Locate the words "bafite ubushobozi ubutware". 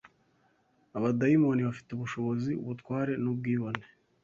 1.69-3.13